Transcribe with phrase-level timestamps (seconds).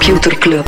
[0.00, 0.66] Computer Club.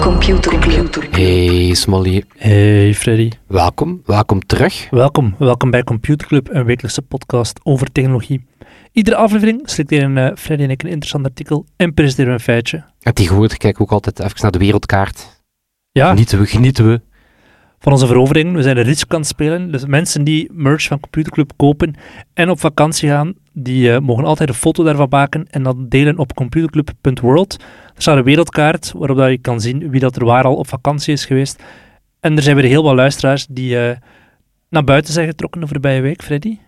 [0.00, 1.06] Computer Club.
[1.10, 4.90] Hey Smolly, Hey Freddy, welkom, welkom terug.
[4.90, 5.34] welkom.
[5.38, 8.44] Welkom bij Computer Club, een wekelijkse podcast over technologie.
[8.92, 12.84] Iedere aflevering selecteren eh, Freddy en ik een interessant artikel en presenteren we een feitje.
[13.00, 15.42] En tegenwoordig kijken we ook altijd even naar de wereldkaart.
[15.92, 17.00] Ja, Genieten we, genieten we.
[17.78, 18.54] Van onze verovering.
[18.54, 19.70] We zijn de Rich aan het spelen.
[19.72, 21.94] Dus mensen die merch van Computer Club kopen
[22.34, 26.18] en op vakantie gaan, die eh, mogen altijd een foto daarvan maken en dat delen
[26.18, 27.56] op computerclub.world.
[27.94, 30.68] Er staat een wereldkaart waarop dat je kan zien wie dat er waar al op
[30.68, 31.62] vakantie is geweest.
[32.20, 33.96] En er zijn weer heel wat luisteraars die eh,
[34.68, 36.58] naar buiten zijn getrokken de voorbije week, Freddy.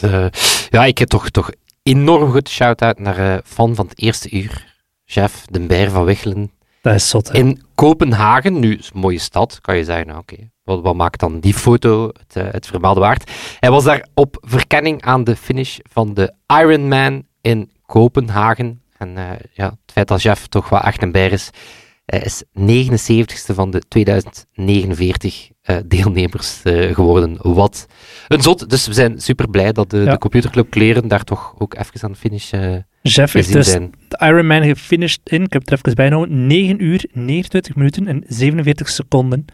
[0.00, 0.26] Eh,
[0.70, 1.50] ja, ik heb toch, toch
[1.82, 4.70] enorm goed shout-out naar fan van het eerste uur.
[5.04, 6.50] Chef Den Beer van Wichelen.
[6.82, 7.38] Dat is zot, hè?
[7.38, 11.20] In Kopenhagen, nu is een mooie stad, kan je zeggen, nou, oké, wat, wat maakt
[11.20, 13.30] dan die foto het, eh, het vermaalde waard?
[13.60, 18.80] Hij was daar op verkenning aan de finish van de Ironman in Kopenhagen.
[18.98, 21.50] En eh, ja, het feit dat Jeff toch wat echt een bijer is,
[22.04, 26.60] hij is 79ste van de 2049 eh, deelnemers
[26.92, 27.36] geworden.
[27.42, 27.86] Wat
[28.28, 28.70] een zot.
[28.70, 30.10] Dus we zijn super blij dat de, Ja.
[30.10, 33.70] de computerclub kleren daar toch ook even aan de finish eh Jeff heeft gezien dus
[33.70, 33.92] zijn.
[34.08, 38.24] de Ironman gefinished in, ik heb het er even bijgenomen, 9 uur, 29 minuten en
[38.26, 39.44] 47 seconden.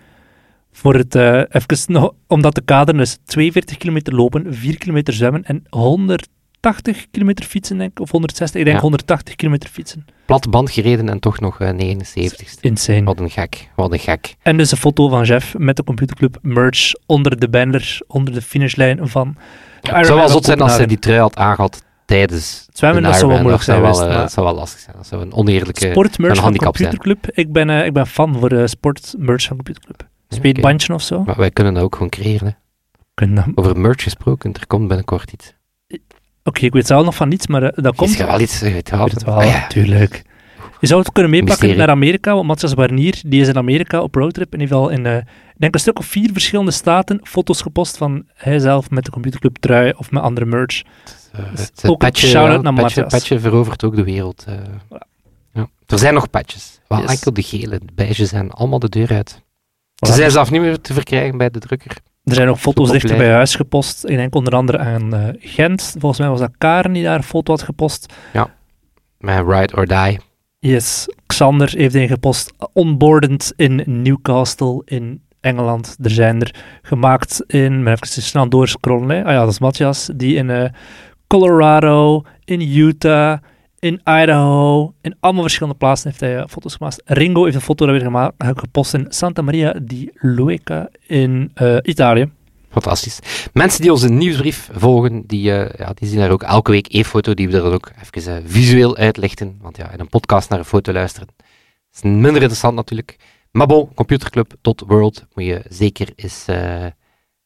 [0.72, 5.14] Voor het, eh even nog, om dat te kaderen, dus 42 kilometer lopen, 4 kilometer
[5.14, 8.82] zwemmen en 180 kilometer fietsen, denk ik, of 160, ik denk Ja.
[8.82, 10.04] 180 kilometer fietsen.
[10.26, 12.60] Platte band gereden en toch nog eh 79ste.
[12.60, 13.04] Insane.
[13.04, 14.36] Wat een gek, wat een gek.
[14.42, 18.42] En dus een foto van Jeff met de computerclub merch onder de banner, onder de
[18.42, 19.40] finishlijn van de
[19.74, 23.08] Het Ironman zou wel zot zijn als hij die trui had aangehad tijdens Zwemmen, de
[23.08, 24.96] dat zou wel moeilijk zijn Dat zou geweest, wel, eh, dat zou wel lastig zijn.
[24.96, 25.90] Dat zou een oneerlijke...
[25.90, 26.88] Sportmerch van handicap zijn.
[26.90, 27.36] Computerclub.
[27.36, 30.08] Ik ben, eh, ik ben fan voor de sportmerch van Computerclub.
[30.28, 31.22] Speedbandje of zo.
[31.24, 32.46] Maar wij kunnen dat ook gewoon creëren.
[32.46, 32.52] hè.
[33.14, 35.54] Kunnen dat- Over merch gesproken, er komt binnenkort iets.
[36.44, 38.10] Oké, ik weet zelf nog van niets, maar eh, dat komt.
[38.10, 38.90] Is er wel iets eh, het
[39.24, 39.58] wel, Ah, ja.
[39.58, 40.22] natuurlijk.
[40.80, 41.86] Je zou het kunnen meepakken Mysterie.
[41.86, 45.06] naar Amerika, want Matthias Barnier die is in Amerika op roadtrip en heeft al in,
[45.06, 45.24] ik
[45.56, 49.92] denk een stuk of vier verschillende staten foto's gepost van hijzelf met de computerclub trui
[49.96, 50.82] of met andere merch.
[51.50, 54.44] Dus het eh, een patje, shout-out naar patje, verovert ook de wereld.
[55.52, 55.68] ja.
[55.86, 56.80] Er zijn nog patches.
[56.88, 57.10] Wel Yes.
[57.10, 59.42] enkel de gele, de beige zijn allemaal de deur uit.
[60.06, 61.96] Ze zijn zelf niet meer te verkrijgen bij de drukker.
[62.24, 64.04] Er zijn ook foto's dichter bij huis gepost.
[64.04, 65.94] Ik denk onder andere aan eh, Gent.
[65.98, 68.12] Volgens mij was dat Karen die daar een foto had gepost.
[69.18, 70.20] Met Ride or Die.
[70.58, 72.52] Yes, Xander heeft een gepost.
[72.72, 75.96] Onboardend in Newcastle in Engeland.
[76.02, 79.08] Er zijn er gemaakt in, maar even snel doorscrollen.
[79.08, 79.24] Hè.
[79.24, 80.10] Ah ja, dat is Matthias.
[80.14, 80.70] Die in eh,
[81.26, 83.38] Colorado, in Utah,
[83.78, 87.02] in Idaho, in allemaal verschillende plaatsen heeft hij eh, foto's gemaakt.
[87.04, 91.76] Ringo heeft een foto daar weer gemaakt, gepost in Santa Maria di Lueca in eh,
[91.82, 92.30] Italië.
[92.70, 93.18] Fantastisch.
[93.52, 97.04] Mensen die onze nieuwsbrief volgen, die, eh, ja, die zien daar ook elke week één
[97.04, 99.58] foto die we er dan ook even visueel uitlichten.
[99.60, 101.28] Want ja, in een podcast naar een foto luisteren
[101.92, 103.16] is minder interessant natuurlijk.
[103.50, 106.44] Maar bon, computerclub.world moet je zeker eens,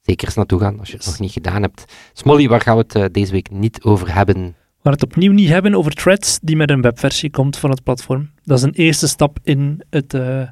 [0.01, 1.85] zeker eens naartoe gaan als je het nog niet gedaan hebt.
[2.13, 4.57] Smolly, waar gaan we het deze week niet over hebben?
[4.83, 7.83] We gaan het opnieuw niet hebben over Threads, die met een webversie komt van het
[7.83, 8.31] platform.
[8.45, 10.43] Dat is een eerste stap in het eh,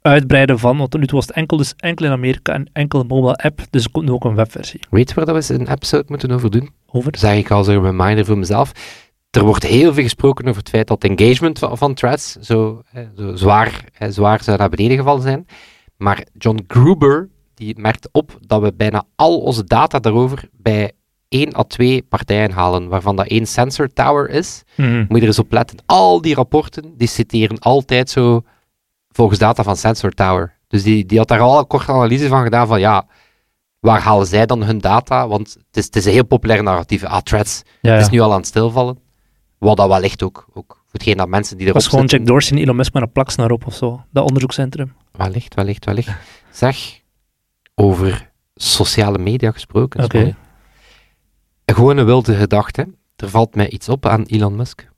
[0.00, 3.00] uitbreiden van, want tot nu toe was het enkel, dus enkel in Amerika en enkel
[3.00, 4.80] een mobile app, dus er komt nu ook een webversie.
[4.90, 6.70] Weet je waar dat we eens een episode moeten over doen?
[6.86, 7.18] Over.
[7.18, 8.72] Zeg ik als een reminder voor mezelf.
[9.30, 13.06] Er wordt heel veel gesproken over het feit dat engagement van, van threads zo, hè,
[13.16, 15.46] zo zwaar, hè, zwaar zou naar beneden gevallen zijn.
[15.96, 20.92] Maar John Gruber die merkt op dat we bijna al onze data daarover bij
[21.32, 24.62] één à twee partijen halen, waarvan dat één sensor tower is.
[24.74, 24.98] Mhm.
[24.98, 25.78] Moet je er eens op letten.
[25.86, 28.42] Al die rapporten, die citeren altijd zo
[29.08, 30.58] volgens data van Sensor Tower.
[30.68, 33.06] Dus die, die had daar al een korte analyse van gedaan van ja,
[33.78, 35.28] waar halen zij dan hun data?
[35.28, 37.04] Want het is, het is een heel populair narratief.
[37.04, 38.98] Ah, threads, Ja, het is nu al aan het stilvallen.
[39.58, 42.06] Wat dat wellicht ook, ook voor hetgeen dat mensen die Het erop was gewoon.
[42.06, 44.94] Jack Dorsey en Elon Musk met een plaksnaar op of zo, dat onderzoekscentrum.
[45.12, 46.10] Wellicht, wellicht, wellicht.
[46.50, 47.00] Zeg,
[47.74, 50.04] over sociale media gesproken.
[50.04, 50.36] Oké.
[51.66, 51.98] Smolly.
[51.98, 52.88] Een wilde gedachte.
[53.16, 54.88] Er valt mij iets op aan Elon Musk.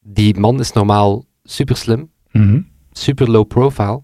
[0.00, 2.60] Die man is normaal super slim, Mhm.
[2.92, 4.02] super low profile.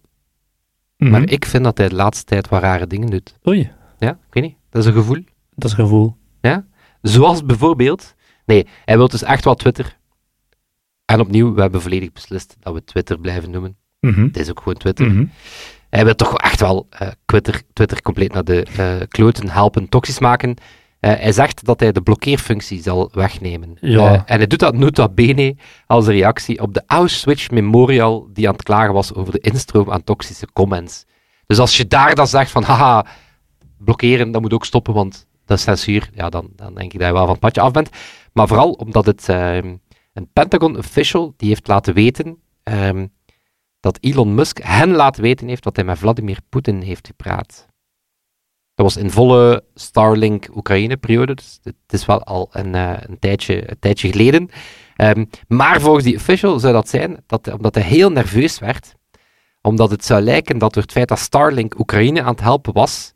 [0.97, 1.11] Mhm.
[1.11, 3.39] Maar ik vind dat hij de laatste tijd wat rare dingen doet.
[3.49, 4.57] Oei, Ja, ik weet niet.
[4.71, 5.25] Dat is een gevoel.
[5.55, 6.17] dat is een gevoel.
[7.03, 8.15] Zoals bijvoorbeeld...
[8.47, 9.99] Nee, hij wil dus echt wel Twitter.
[11.05, 13.77] En opnieuw, we hebben volledig beslist dat we Twitter blijven noemen.
[14.01, 14.23] Mhm.
[14.23, 15.29] Het is ook gewoon Twitter.
[15.91, 20.19] Hij wil toch echt wel eh, Twitter, Twitter compleet naar de eh, kloten helpen toxisch
[20.19, 20.55] maken.
[21.01, 23.77] Eh, hij zegt dat hij de blokkeerfunctie zal wegnemen.
[23.81, 24.13] Ja.
[24.13, 25.57] Eh, en hij doet dat nota bene
[25.87, 30.05] als reactie op de Auschwitz Memorial die aan het klagen was over de instroom aan
[30.05, 31.05] toxische comments.
[31.47, 33.07] Dus als je daar dan zegt van, haha,
[33.79, 36.11] blokkeren, dat moet ook stoppen, want dat is censuur.
[36.15, 37.91] Ja, dan, dan denk ik dat je wel van het padje af bent.
[38.33, 39.77] Maar vooral omdat het ehm,
[40.13, 43.07] een Pentagon official die heeft laten weten ehm,
[43.81, 47.67] dat Elon Musk hen laten weten heeft dat hij met Vladimir Poetin heeft gepraat.
[48.77, 53.79] Dat was in volle Starlink-Oekraïne-periode, dus het is wel al een, eh, een, tijdje, een
[53.79, 54.49] tijdje geleden.
[54.97, 58.95] Ehm, maar volgens die official zou dat zijn dat, omdat hij heel nerveus werd,
[59.63, 63.13] omdat het zou lijken dat door het feit dat Starlink Oekraïne aan het helpen was,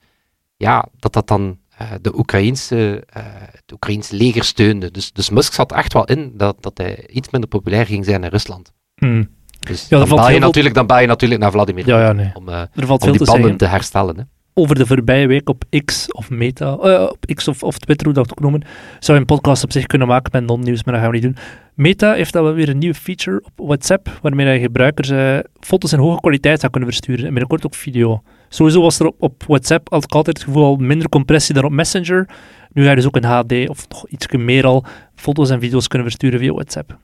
[0.56, 4.90] ja, dat dat dan uh, de Oekraïnse, uh, het Oekraïnse leger steunde.
[4.90, 8.24] Dus, dus Musk zat echt wel in dat, dat hij iets minder populair ging zijn
[8.24, 8.72] in Rusland.
[8.94, 9.28] Hmm.
[9.60, 12.30] Dus Ja, dan, bel je natuurlijk, dan bel je natuurlijk naar Vladimir Ja, ja, nee.
[12.34, 14.16] om, eh, valt om die te banden zeggen te herstellen.
[14.16, 14.22] Hè.
[14.60, 18.14] Over de voorbije week op X of Meta, eh, op X of, of Twitter, hoe
[18.14, 18.62] dat ook noemen,
[18.98, 21.26] zou je een podcast op zich kunnen maken met non-nieuws, maar dat gaan we niet
[21.26, 21.36] doen.
[21.74, 25.92] Meta heeft dan wel weer een nieuwe feature op WhatsApp, waarmee je gebruikers eh, foto's
[25.92, 28.22] in hoge kwaliteit zou kunnen versturen en binnenkort ook video.
[28.48, 32.28] Sowieso was er op, op WhatsApp altijd het gevoel al minder compressie dan op Messenger.
[32.72, 34.84] Nu ga je dus ook in HD, of nog iets meer al,
[35.14, 36.98] foto's en video's kunnen versturen via WhatsApp.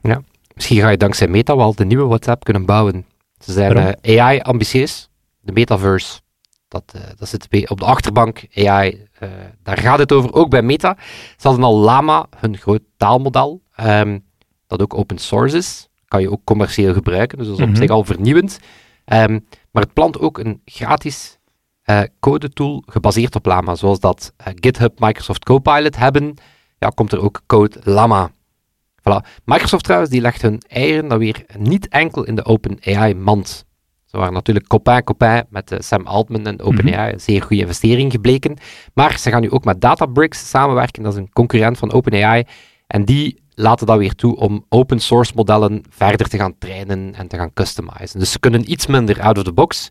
[0.55, 3.05] Misschien ga je dankzij Meta wel de nieuwe WhatsApp kunnen bouwen.
[3.38, 3.94] Ze zijn Waarom?
[4.00, 5.08] eh, AI ambitieus,
[5.41, 6.20] de metaverse.
[6.69, 8.43] Dat, eh, dat zit op de achterbank.
[8.55, 9.29] AI, eh,
[9.63, 10.97] daar gaat het over, ook bij Meta.
[11.37, 14.19] Ze hadden al Llama, hun groot taalmodel, ehm,
[14.67, 15.89] dat ook open source is.
[16.09, 17.77] Kan je ook commercieel gebruiken, dus dat is op Mhm.
[17.77, 18.59] zich al vernieuwend.
[19.05, 19.39] Ehm,
[19.71, 21.39] maar het plant ook een gratis
[21.83, 26.35] eh codetool gebaseerd op Llama, zoals dat GitHub, Microsoft Copilot hebben.
[26.79, 28.31] Ja, komt er ook code Llama.
[29.01, 29.27] Voilà.
[29.45, 33.66] Microsoft trouwens, die legt hun eieren dan weer niet enkel in de OpenAI-mand.
[34.17, 38.57] Ze waren natuurlijk copain-copain met eh, Sam Altman en OpenAI, een zeer goede investering gebleken.
[38.95, 42.45] Maar ze gaan nu ook met Databricks samenwerken, dat is een concurrent van OpenAI.
[42.87, 47.29] En die laten dat weer toe om open source modellen verder te gaan trainen en
[47.29, 48.19] te gaan customizen.
[48.19, 49.89] Dus ze kunnen iets minder out of the box,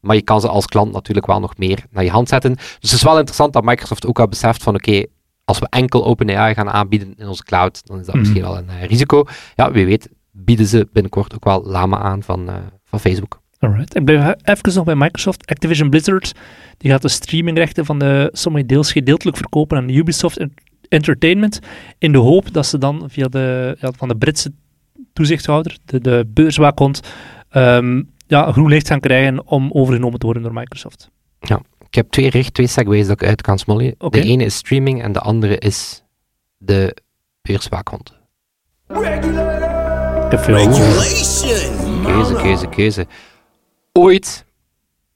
[0.00, 2.54] maar je kan ze als klant natuurlijk wel nog meer naar je hand zetten.
[2.54, 5.04] Dus het is wel interessant dat Microsoft ook al beseft van oké,
[5.44, 8.22] als we enkel OpenAI gaan aanbieden in onze cloud, dan is dat Mhm.
[8.24, 9.24] misschien wel een eh, risico.
[9.54, 13.40] Ja, wie weet bieden ze binnenkort ook wel Lama aan van, eh, van Facebook.
[13.58, 13.94] Alright.
[13.96, 15.46] Ik blijf even nog bij Microsoft.
[15.46, 16.32] Activision Blizzard
[16.76, 20.54] die gaat de streamingrechten van de sommige deels gedeeltelijk verkopen aan Ubisoft En-
[20.88, 21.58] Entertainment.
[21.98, 24.52] In de hoop dat ze dan via de, ja, van de Britse
[25.12, 27.00] toezichthouder, de, de beurswaakhond,
[27.48, 31.10] ehm, ja, groen licht gaan krijgen om overgenomen te worden door Microsoft.
[31.88, 33.94] Ik heb twee richt, twee segways dat ik uit kan smollen.
[34.10, 36.02] De ene is streaming en de andere is
[36.56, 36.96] de
[37.42, 38.16] beurswaakhond.
[40.30, 40.92] Regulation.
[42.04, 43.06] Keuze, keuze, keuze.
[43.92, 44.44] Ooit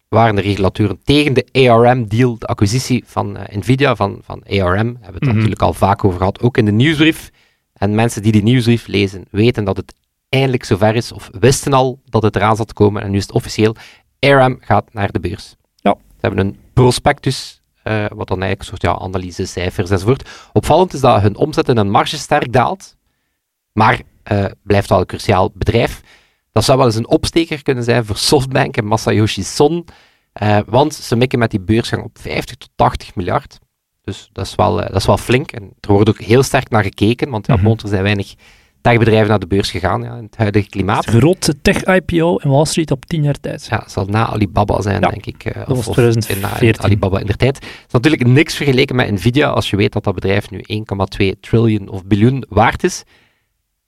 [0.09, 4.87] waren de regulatoren tegen de ARM-deal, de acquisitie van eh, Nvidia, van, van ARM.
[4.87, 5.35] Hebben we het Mhm.
[5.35, 7.31] natuurlijk al vaak over gehad, ook in de nieuwsbrief.
[7.73, 9.95] En mensen die die nieuwsbrief lezen, weten dat het
[10.29, 13.23] eindelijk zover is, of wisten al dat het eraan zat te komen, en nu is
[13.23, 13.75] het officieel.
[14.21, 15.55] ARM gaat naar de beurs.
[15.77, 15.95] Ja.
[15.99, 20.29] Ze hebben een prospectus, eh, wat dan eigenlijk een soort ja, analyse, cijfers enzovoort.
[20.53, 22.97] Opvallend is dat hun omzet en hun marge sterk daalt,
[23.73, 26.01] maar eh, blijft wel een cruciaal bedrijf.
[26.53, 29.85] Dat zou wel eens een opsteker kunnen zijn voor Softbank en Masayoshi Son,
[30.33, 33.59] eh, want ze mikken met die beursgang op 50 tot 80 miljard.
[34.03, 35.53] Dus dat is wel, eh, dat is wel flink.
[35.53, 37.65] En er wordt ook heel sterk naar gekeken, want ja, Mhm.
[37.65, 38.35] monter zijn weinig
[38.81, 41.05] techbedrijven naar de beurs gegaan ja, in het huidige klimaat.
[41.05, 43.67] De grootste tech-IPO in Wall Street op 10 jaar tijd.
[43.71, 45.53] Ja, het zal na Alibaba zijn, Ja, denk ik.
[45.67, 46.67] was of, of 2014.
[46.67, 47.57] in, na Alibaba in de tijd.
[47.57, 51.41] Het is natuurlijk niks vergeleken met Nvidia, als je weet dat dat bedrijf nu 1,2
[51.41, 53.03] triljoen of biljoen waard is.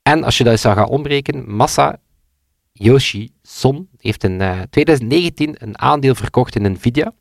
[0.01, 1.99] En als je dat eens zou gaan ombreken, Masa
[2.79, 7.13] Yoshi Son heeft in eh, 2019 een aandeel verkocht in Nvidia.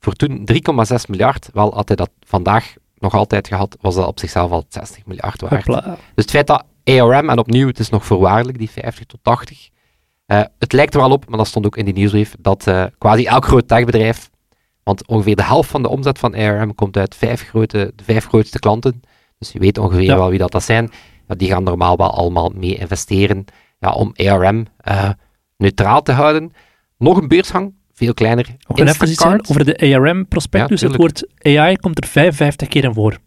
[0.00, 1.48] Voor toen 3,6 miljard.
[1.52, 5.40] Wel, had hij dat vandaag nog altijd gehad, was dat op zichzelf al 60 miljard
[5.40, 5.66] waard.
[5.66, 5.80] Hopla.
[6.14, 9.68] Dus het feit dat ARM, en opnieuw, het is nog voorwaardelijk, die 50 tot 80.
[10.26, 12.84] eh, het lijkt er wel op, maar dat stond ook in die nieuwsbrief, dat eh,
[12.98, 14.30] quasi elk groot techbedrijf,
[14.82, 18.26] want ongeveer de helft van de omzet van ARM komt uit vijf grote, de vijf
[18.26, 19.00] grootste klanten.
[19.38, 20.16] Dus je weet ongeveer Ja.
[20.16, 20.90] wel wie dat, dat zijn.
[21.28, 23.44] Ja, die gaan normaal wel allemaal mee investeren
[23.78, 25.10] ja, om ARM eh,
[25.56, 26.52] neutraal te houden.
[26.98, 28.56] Nog een beursgang, veel kleiner.
[28.74, 29.50] Even Instacart.
[29.50, 30.80] over de ARM-prospectus.
[30.80, 33.18] Ja, het woord AI komt er 55 keer in voor.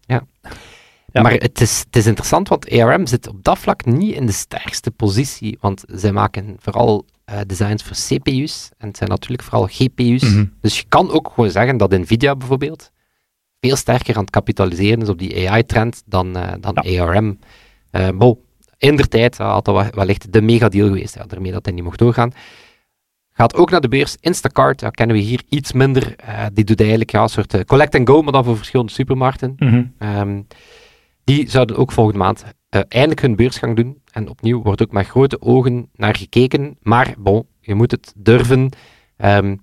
[0.00, 1.22] Ja.
[1.22, 4.32] Maar het is, het is interessant, want ARM zit op dat vlak niet in de
[4.32, 9.68] sterkste positie, want zij maken vooral eh, designs voor CPU's en het zijn natuurlijk vooral
[9.70, 10.22] GPU's.
[10.22, 10.44] Mhm.
[10.60, 12.90] Dus je kan ook gewoon zeggen dat Nvidia bijvoorbeeld
[13.60, 17.38] veel sterker aan het kapitaliseren is op die AI-trend dan, eh, dan ARM.
[18.14, 18.40] Bo,
[18.84, 21.84] in der tijd had dat wel- wellicht de megadeal geweest, ja, daarmee dat hij niet
[21.84, 22.32] mocht doorgaan.
[23.32, 24.16] Gaat ook naar de beurs.
[24.20, 26.16] Instacart, ja, kennen we hier iets minder.
[26.16, 29.54] Eh, die doet eigenlijk ja, een soort eh, collect-and-go, maar dan voor verschillende supermarkten.
[29.58, 29.84] Mhm.
[29.98, 30.40] Ehm,
[31.24, 34.02] die zouden ook volgende maand eh, eindelijk hun beursgang doen.
[34.12, 36.76] En opnieuw wordt ook met grote ogen naar gekeken.
[36.80, 38.70] Maar bon, je moet het durven.
[39.16, 39.56] Ehm,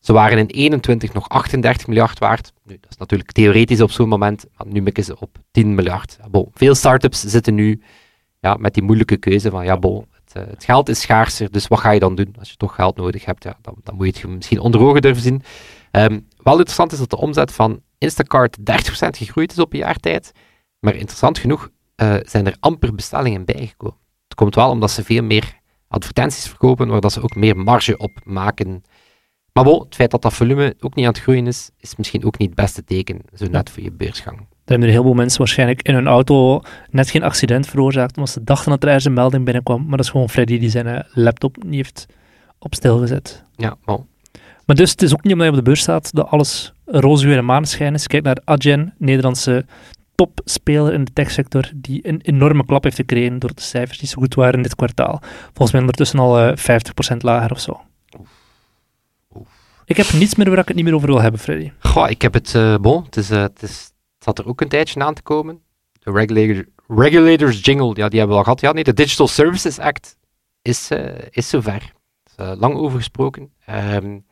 [0.00, 2.52] Ze waren in 21 nog 38 miljard waard.
[2.64, 6.18] Nu, dat is natuurlijk theoretisch op zo'n moment, maar nu mikken ze op 10 miljard.
[6.30, 7.82] Bon, veel startups zitten nu
[8.40, 11.68] ja, met die moeilijke keuze van, ja, bon, het, eh, het, geld is schaarser, dus
[11.68, 12.34] wat ga je dan doen?
[12.38, 15.02] Als je toch geld nodig hebt, ja, dan, dan moet je het misschien onder ogen
[15.02, 15.42] durven zien.
[15.92, 18.62] Um, wel interessant is dat de omzet van Instacart 30%
[19.10, 20.32] gegroeid is op een jaar tijd.
[20.78, 23.98] Maar interessant genoeg uh, zijn er amper bestellingen bijgekomen.
[24.24, 27.98] Het komt wel omdat ze veel meer advertenties verkopen, waar dat ze ook meer marge
[27.98, 28.82] op maken.
[29.52, 32.24] Maar wel, het feit dat dat volume ook niet aan het groeien is, is misschien
[32.24, 34.46] ook niet het beste teken, zo net voor je beursgang.
[34.70, 38.32] Er hebben er heel veel mensen waarschijnlijk in hun auto net geen accident veroorzaakt, omdat
[38.32, 39.80] ze dachten dat er ergens een melding binnenkwam.
[39.80, 42.06] Maar dat is gewoon Freddy die zijn eh, laptop niet heeft
[42.58, 43.44] op stil gezet.
[43.56, 44.06] Ja, wel.
[44.66, 47.26] Maar dus het is ook niet omdat je op de beurs staat dat alles roze
[47.26, 48.06] weer en maneschijn is.
[48.06, 49.64] Kijk naar Adyen, Nederlandse
[50.14, 54.20] topspeler in de techsector, die een enorme klap heeft gekregen door de cijfers die zo
[54.20, 55.18] goed waren in dit kwartaal.
[55.42, 56.82] Volgens mij ondertussen al uh, eh,
[57.14, 57.80] 50% lager of zo.
[59.84, 61.70] Ik heb niets meer waar ik het niet meer over wil hebben, Freddy.
[61.78, 63.92] Goh, ik heb het, uh, bon, het, is, uh, het, is,
[64.24, 65.60] zat er ook een tijdje aan te komen.
[65.92, 68.60] De regulator, Regulators Jingle, ja, die hebben we al gehad.
[68.60, 70.16] Ja, nee, de Digital Services Act
[70.62, 70.90] is,
[71.30, 71.92] is zover.
[72.24, 73.52] Is, lang over gesproken.
[73.70, 74.24] Um,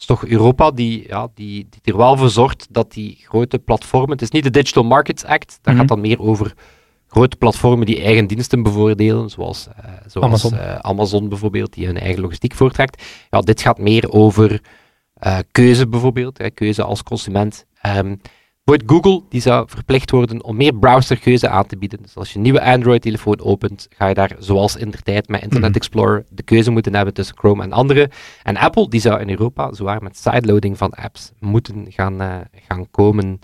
[0.00, 4.10] is toch Europa die, ja, die, die er wel voor zorgt dat die grote platformen.
[4.10, 5.86] Het is niet de Digital Markets Act, dat gaat mhm.
[5.86, 6.54] dan meer over
[7.06, 10.54] grote platformen die eigen diensten bevoordelen, zoals, uh, zoals Amazon.
[10.54, 11.28] Uh, Amazon.
[11.28, 13.02] bijvoorbeeld, die hun eigen logistiek voortrekt.
[13.30, 14.60] Ja, dit gaat meer over
[15.26, 17.66] uh, keuze bijvoorbeeld, hè, keuze als consument.
[17.86, 18.20] Um,
[18.86, 22.02] Google die zou verplicht worden om meer browserkeuze aan te bieden.
[22.02, 25.42] Dus als je een nieuwe Android-telefoon opent, ga je daar, zoals in de tijd met
[25.42, 25.78] Internet mhm.
[25.78, 28.10] Explorer, de keuze moeten hebben tussen Chrome en andere.
[28.42, 32.36] En Apple die zou in Europa zwaar met sideloading van apps moeten gaan, uh,
[32.68, 33.38] gaan komen.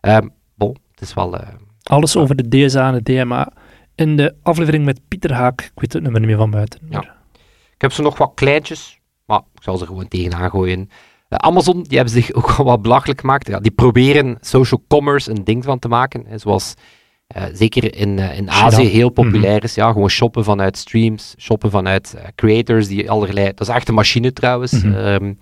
[0.00, 1.34] Um, bon, het is wel...
[1.34, 1.48] Uh,
[1.82, 3.52] Alles over de DSA en de DMA
[3.94, 5.60] in de aflevering met Pieter Haak.
[5.60, 6.80] Ik weet het nummer niet meer van buiten.
[6.90, 7.00] Ja.
[7.74, 10.90] Ik heb ze nog wat kleintjes, maar ik zal ze gewoon tegenaan gooien.
[11.28, 13.48] Eh, Amazon, die hebben zich ook al wat belachelijk gemaakt.
[13.48, 16.24] Ja, die proberen social commerce een ding van te maken.
[16.26, 16.74] Hè, zoals
[17.36, 19.74] uh, zeker in, uh, in Azië heel populair is.
[19.74, 23.46] Ja, gewoon shoppen vanuit streams, shoppen vanuit creators die allerlei...
[23.46, 24.72] Dat is echt een machine trouwens.
[24.72, 25.36] Mm -hmm.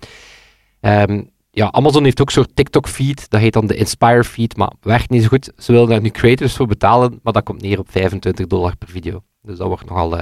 [0.81, 3.29] um, ja, Amazon heeft ook een soort TikTok-feed.
[3.29, 5.51] Dat heet dan de Inspire feed, maar werkt niet zo goed.
[5.57, 8.89] Ze willen daar nu creators voor betalen, maar dat komt neer op 25 dollar per
[8.89, 9.23] video.
[9.41, 10.19] Dus dat wordt nogal,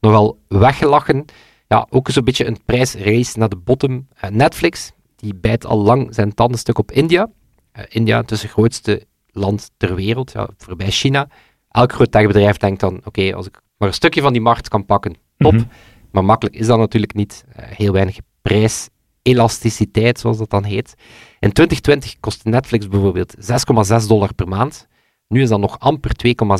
[0.00, 1.24] nogal weggelachen.
[1.68, 4.08] Ja, ook zo'n beetje een prijsrace naar de bottom.
[4.30, 4.92] Netflix,
[5.24, 7.30] die bijt al lang zijn tandenstuk op India.
[7.78, 11.28] Uh, India, het is het grootste land ter wereld, ja, voorbij China.
[11.70, 14.84] Elk groot techbedrijf denkt dan, oké, als ik maar een stukje van die markt kan
[14.84, 15.52] pakken, top.
[15.52, 15.64] Mhm.
[16.10, 17.44] Maar makkelijk is dat natuurlijk niet.
[17.48, 20.94] Uh, heel weinig prijselasticiteit, zoals dat dan heet.
[21.40, 24.86] In 2020 kostte Netflix bijvoorbeeld 6,6 dollar per maand.
[25.28, 26.10] Nu is dat nog amper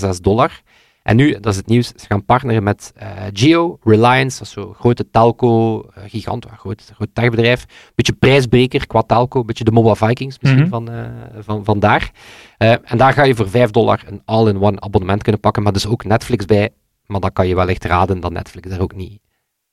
[0.06, 0.62] 2,6 dollar.
[1.04, 4.52] En nu, dat is het nieuws, ze gaan partneren met uh, Geo, Reliance, dat is
[4.52, 7.64] zo'n grote telco, uh, gigant, groot, groot techbedrijf.
[7.94, 11.06] Beetje prijsbreker qua telco, een beetje de Mobile Vikings misschien mm van, uh,
[11.38, 12.11] van, vandaar.
[12.58, 16.04] en daar ga je voor 5 dollar een all-in-one abonnement kunnen pakken, maar dus ook
[16.04, 16.70] Netflix bij.
[17.06, 19.23] Maar dan kan je wellicht raden dat Netflix daar ook niet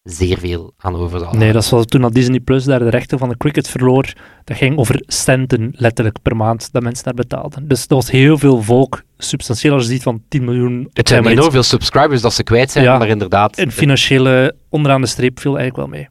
[0.03, 3.17] zeer veel aan over zal Nee, dat was toen dat Disney Plus daar de rechten
[3.17, 4.13] van de cricket verloor.
[4.43, 7.67] Dat ging over centen letterlijk per maand dat mensen daar betaalden.
[7.67, 10.89] Dus dat was heel veel volk, substantieel als je ziet van 10 miljoen.
[10.93, 13.57] Het zijn enorm veel subscribers dat ze kwijt zijn, maar inderdaad.
[13.57, 16.09] En financiële onderaan de streep viel eigenlijk wel mee.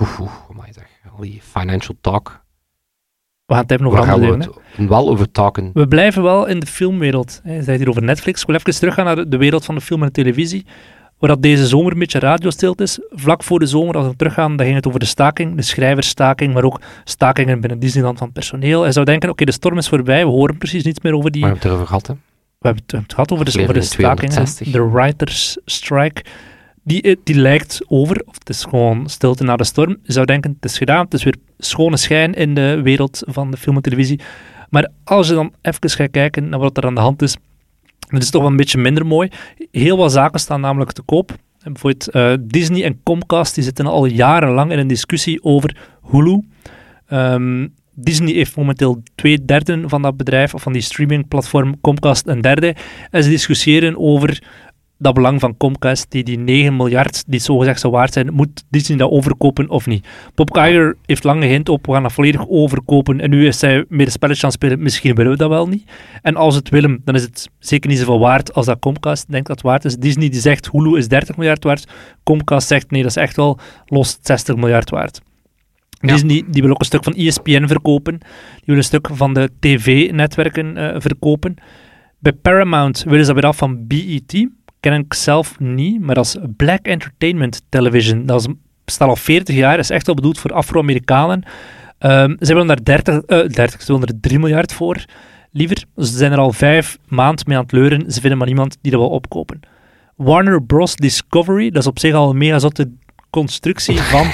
[0.00, 0.84] Oeh, oeh, zeg.
[1.16, 2.44] Al die financial talk.
[3.46, 4.38] We gaan het hebben over andere
[4.76, 4.88] dingen.
[4.88, 5.70] Wel over talken.
[5.74, 7.40] We blijven wel in de filmwereld.
[7.44, 8.40] Je zei hier over Netflix.
[8.40, 10.66] Ik wil even teruggaan naar de wereld van de film en de televisie
[11.20, 13.00] waar dat deze zomer een beetje radiostilte is.
[13.10, 16.54] Vlak voor de zomer, als we teruggaan, dan ging het over de staking, de schrijversstaking,
[16.54, 18.86] maar ook stakingen binnen Disneyland van personeel.
[18.86, 21.40] En zou denken, oké, de storm is voorbij, we horen precies niets meer over die...
[21.40, 22.14] Maar we hebben het erover gehad, hè?
[22.58, 26.24] We hebben het, gehad over de, over de stakingen, de writers strike.
[26.84, 29.96] Die, eh, die lijkt over, of het is gewoon stilte na de storm.
[30.02, 33.50] Je zou denken, het is gedaan, het is weer schone schijn in de wereld van
[33.50, 34.20] de film en televisie.
[34.70, 37.36] Maar als je dan even gaat kijken naar wat er aan de hand is,
[38.10, 39.28] dat is toch wel een beetje minder mooi.
[39.70, 41.34] Heel wat zaken staan namelijk te koop.
[41.62, 45.76] Bijvoorbeeld uh, Disney en Comcast die zitten al jarenlang in een discussie over
[46.10, 46.42] Hulu.
[47.12, 52.40] Um, Disney heeft momenteel twee derden van dat bedrijf, of van die streamingplatform, Comcast een
[52.40, 52.76] derde.
[53.10, 54.42] En ze discussiëren over
[55.00, 58.98] dat belang van Comcast, die die 9 miljard, die zogezegd zou waard zijn, moet Disney
[58.98, 60.06] dat overkopen of niet?
[60.34, 63.20] Bob Iger heeft lang gehint op, we gaan dat volledig overkopen.
[63.20, 65.66] En nu is hij meer een spelletje aan het spelen, misschien willen we dat wel
[65.66, 65.90] niet.
[66.22, 69.46] En als het willen, dan is het zeker niet zoveel waard als dat Comcast denkt
[69.46, 69.96] dat het waard is.
[69.96, 71.88] Disney die zegt, Hulu is 30 miljard waard.
[72.22, 75.20] Comcast zegt, nee, dat is echt wel los 60 miljard waard.
[76.00, 78.18] Disney die wil ook een stuk van ESPN verkopen.
[78.54, 81.54] Die wil een stuk van de tv-netwerken uh, verkopen.
[82.18, 84.48] Bij Paramount willen ze weer af van BET
[84.80, 88.26] ken ik zelf niet, maar dat is Black Entertainment Television.
[88.26, 88.46] Dat is,
[88.84, 91.42] bestaat al 40 jaar, is echt wel bedoeld voor Afro-Amerikanen.
[91.98, 95.04] Ehm, ze willen daar 30, eh 30, ze willen er 3 miljard voor,
[95.50, 95.84] liever.
[95.96, 98.90] Ze zijn er al vijf maanden mee aan het leuren, ze vinden maar niemand die
[98.90, 99.60] dat wil opkopen.
[100.16, 100.96] Warner Bros.
[100.96, 102.90] Discovery, dat is op zich al een mega zotte
[103.30, 104.26] constructie van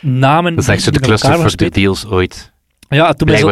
[0.20, 2.49] namen Dat is echt zo de cluster the worden deals ooit.
[2.96, 3.48] Ja, het doet mij zo,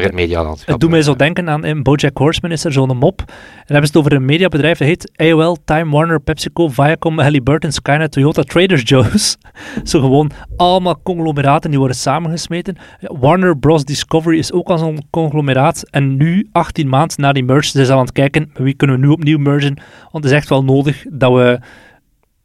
[0.65, 3.19] het doet mij zo denken aan in BoJack Horseman is er zo'n mop.
[3.21, 7.19] En dan hebben ze het over een mediabedrijf dat heet AOL, Time Warner, PepsiCo, Viacom,
[7.19, 9.37] Halliburton, Skynet, Toyota, Trader Joe's.
[9.85, 12.77] zo gewoon allemaal conglomeraten die worden samengesmeten.
[13.01, 13.85] Warner Bros.
[13.85, 15.85] Discovery is ook al zo'n conglomeraat.
[15.91, 19.07] En nu, 18 maanden na die merge, zijn ze aan het kijken wie kunnen we
[19.07, 19.75] nu opnieuw mergen.
[20.11, 21.61] Want het is echt wel nodig dat we,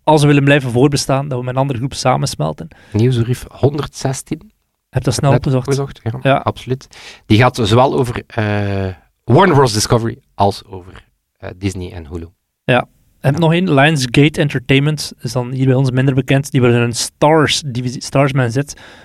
[0.03, 2.67] als we willen blijven voorbestaan, dat we met een andere groep samensmelten.
[2.91, 4.52] Nieuwsbrief 116.
[4.93, 6.00] Heb dat snel opgezocht.
[6.03, 6.35] ja, Ja.
[6.35, 6.88] absoluut.
[7.25, 9.73] Die gaat zowel over eh, Warner Bros.
[9.73, 11.03] Discovery als over
[11.38, 12.27] eh, Disney en Hulu.
[13.19, 16.51] En nog één, Lionsgate Entertainment, is dan hier bij ons minder bekend.
[16.51, 18.59] Die willen een Stars-divisie, Starsman Z,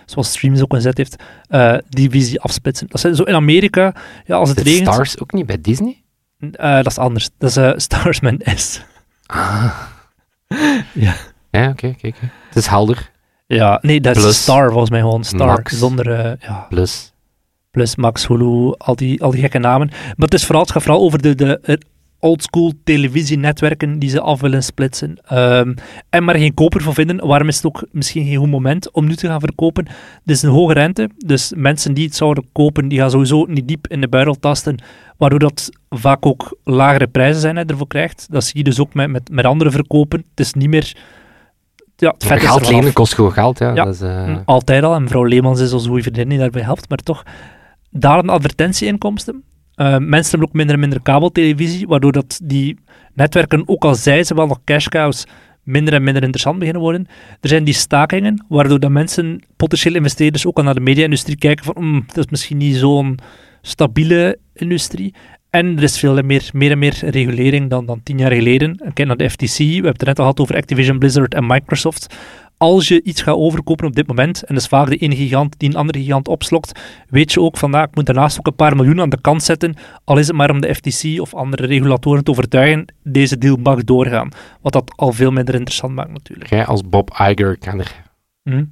[0.07, 1.17] zoals Streams ook een Z heeft,
[1.49, 2.87] eh, divisie afsplitsen.
[2.89, 4.93] Dat zijn zo in Amerika, ja, als het Zit regent...
[4.95, 6.03] Stars ook niet bij Disney?
[6.61, 7.31] dat is anders.
[7.39, 8.81] Dat is Starsman S.
[9.27, 9.79] Ah.
[10.95, 11.15] Ja.
[11.51, 12.07] Ja, oké, oké.
[12.07, 12.31] oké.
[12.49, 13.11] Het is helder.
[13.49, 15.25] Ja, nee, dat is Star volgens mij gewoon.
[15.25, 15.79] Star, Max.
[15.79, 16.11] zonder...
[16.13, 17.13] eh, ja, Plus.
[17.71, 19.89] plus Max, Hulu, al die, al die gekke namen.
[19.89, 21.81] Maar het, is vooral, het gaat vooral over de, de
[22.21, 25.17] oldschool televisienetwerken die ze af willen splitsen.
[25.25, 25.75] Ehm,
[26.11, 27.27] en maar geen koper voor vinden.
[27.27, 29.87] Waarom is het ook misschien geen goed moment om nu te gaan verkopen?
[29.87, 33.69] Het is een hoge rente, dus mensen die het zouden kopen, die gaan sowieso niet
[33.69, 34.83] diep in de buidel tasten,
[35.17, 38.27] waardoor dat vaak ook lagere prijzen zijn je ervoor krijgt.
[38.31, 40.25] Dat zie je dus ook met, met, met andere verkopen.
[40.31, 40.97] Het is niet meer...
[42.01, 43.75] Ja, het vet Geld lenen kost gewoon geld, ja.
[43.75, 43.85] Ja.
[43.85, 44.95] Dat is, eh, Hm, Altijd al.
[44.95, 46.89] En mevrouw Leemans is onze goede vriendin die daarbij helpt.
[46.89, 47.23] Maar toch,
[47.91, 49.43] dalende advertentieinkomsten.
[49.75, 52.79] Eh, mensen hebben ook minder en minder kabeltelevisie, waardoor dat die
[53.15, 55.25] netwerken, ook al zijn ze wel nog cash cows,
[55.63, 57.07] minder en minder interessant beginnen worden.
[57.41, 61.65] Er zijn die stakingen, waardoor dat mensen, potentiële investeerders, ook al naar de media-industrie kijken
[61.65, 63.19] van, "Hmm, dat is misschien niet zo'n
[63.63, 65.15] stabiele industrie.
[65.51, 68.77] En er is veel meer, meer en meer regulering dan, dan tien jaar geleden.
[68.93, 71.47] Kijk naar de FTC, we hebben het er net al gehad over Activision, Blizzard en
[71.47, 72.17] Microsoft.
[72.57, 75.59] Als je iets gaat overkopen op dit moment, en dat is vaak de ene gigant
[75.59, 78.55] die een andere gigant opslokt, weet je ook van, nou, ik moet daarnaast ook een
[78.55, 81.67] paar miljoen aan de kant zetten, al is het maar om de FTC of andere
[81.67, 84.29] regulatoren te overtuigen, deze deal mag doorgaan.
[84.61, 86.51] Wat dat al veel minder interessant maakt natuurlijk.
[86.51, 88.07] Jij als Bob Iger-kenner,
[88.43, 88.65] Hm?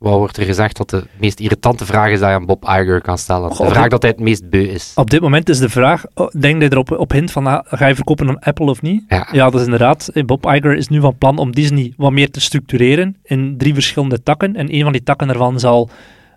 [0.00, 3.00] Wat wordt er gezegd dat de meest irritante vraag is dat je aan Bob Iger
[3.00, 3.48] kan stellen?
[3.48, 4.92] De vraag dat hij het meest beu is.
[4.94, 7.86] Op dit moment is de vraag, oh, denk je erop op hint van, ah, ga
[7.86, 9.04] je verkopen aan Apple of niet?
[9.08, 9.28] Ja.
[9.32, 10.08] Ja, dat is inderdaad.
[10.08, 13.74] eh, Bob Iger is nu van plan om Disney wat meer te structureren in drie
[13.74, 14.56] verschillende takken.
[14.56, 15.90] En een van die takken daarvan zal.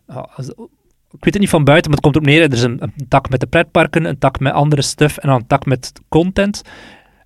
[0.08, 0.30] ja,
[1.12, 2.42] ik weet het niet van buiten, maar het komt op neer.
[2.42, 5.38] Er is een, een tak met de pretparken, een tak met andere stuff en dan
[5.40, 6.62] een tak met content.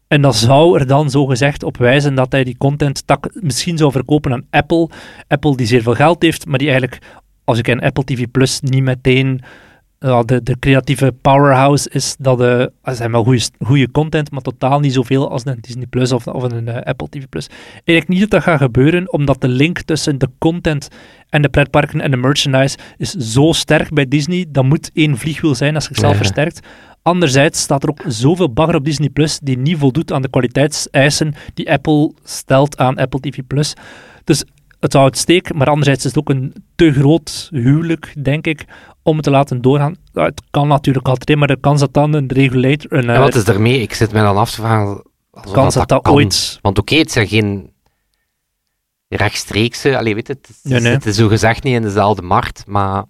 [0.08, 3.92] En dat zou er dan zo gezegd op wijzen dat hij die content-tak misschien zou
[3.92, 4.90] verkopen aan Apple.
[5.28, 7.02] Apple die zeer veel geld heeft, maar die eigenlijk,
[7.44, 9.42] als ik in Apple TV Plus niet meteen
[10.00, 12.16] ja, de, de creatieve powerhouse is.
[12.20, 16.28] Dat er zijn wel goede content, maar totaal niet zoveel als een Disney Plus of,
[16.28, 17.48] of een eh, Apple TV Plus.
[17.74, 20.88] Eigenlijk niet dat dat gaat gebeuren, omdat de link tussen de content
[21.30, 24.46] en de pretparken en de merchandise is zo sterk bij Disney.
[24.50, 26.18] Dat moet één vliegwiel zijn als zichzelf Ja.
[26.18, 26.68] versterkt.
[27.08, 31.34] Anderzijds staat er ook zoveel bagger op Disney Plus die niet voldoet aan de kwaliteitseisen
[31.54, 33.74] die Apple stelt aan Apple TV Plus.
[34.24, 34.44] Dus
[34.80, 38.66] het zou uitsteken, maar anderzijds is het ook een te groot huwelijk, denk ik,
[39.04, 39.96] om het te laten doorgaan.
[40.14, 43.36] Het kan natuurlijk altijd, maar de kans dat dan een regulator, een En eh, wat
[43.36, 43.82] is daarmee?
[43.82, 45.04] Ik zit me dan af te vragen.
[45.52, 46.14] kans dat dat kan.
[46.14, 46.60] ooit...
[46.62, 47.72] Want oké, het zijn geen
[49.08, 50.92] rechtstreekse, allee, weet het, het, Nee, nee.
[50.92, 53.08] het is zo gezegd niet in dezelfde markt, maar het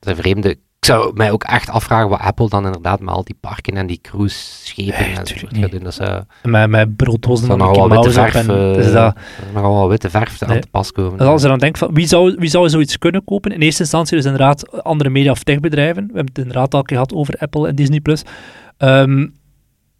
[0.00, 0.58] zijn vreemde.
[0.80, 3.86] Ik zou mij ook echt afvragen wat Apple dan inderdaad met al die parken en
[3.86, 6.50] die cruiseschepen Nee, en zo gaat doen.
[6.50, 9.16] Met, met brooddozen van nogal witte verf, en eh, dus dat,
[9.54, 11.18] nogal wat witte verf aan te pas komen.
[11.18, 13.52] Dus als je dan denkt van wie zou, wie zou zoiets kunnen kopen?
[13.52, 16.02] In eerste instantie dus inderdaad andere media- of techbedrijven.
[16.06, 18.00] We hebben het inderdaad al gehad over Apple en Disney+.
[18.00, 18.22] Plus.
[18.76, 19.26] Ehm,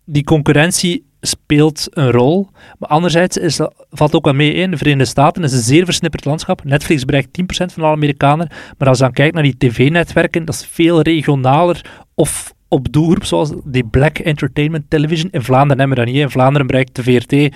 [0.05, 2.49] die concurrentie speelt een rol.
[2.79, 4.71] Maar anderzijds is, valt ook wel mee in.
[4.71, 6.65] De Verenigde Staten is een zeer versnipperd landschap.
[6.65, 8.49] Netflix bereikt 10% van alle Amerikanen.
[8.79, 13.25] Maar als je dan kijkt naar die tv-netwerken, dat is veel regionaler of op doelgroep,
[13.25, 15.31] zoals die Black Entertainment Television.
[15.31, 16.23] In Vlaanderen hebben we dat niet.
[16.23, 17.55] In Vlaanderen bereikt de VRT